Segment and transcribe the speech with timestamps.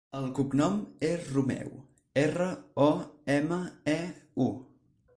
[0.19, 0.79] El cognom
[1.09, 1.69] és Romeu:
[2.23, 2.49] erra,
[2.89, 2.91] o,
[3.39, 3.63] ema,
[3.97, 3.99] e,
[4.51, 4.53] u.